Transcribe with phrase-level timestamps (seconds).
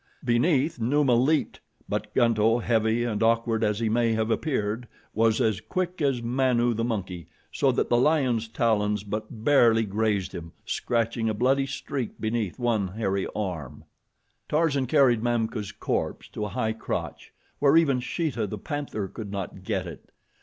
[0.25, 5.61] Beneath, Numa leaped; but Gunto, heavy and awkward as he may have appeared, was as
[5.61, 11.29] quick as Manu, the monkey, so that the lion's talons but barely grazed him, scratching
[11.29, 13.83] a bloody streak beneath one hairy arm.
[14.49, 19.61] Tarzan carried Mamka's corpse to a high crotch, where even Sheeta, the panther, could not
[19.63, 20.11] get it.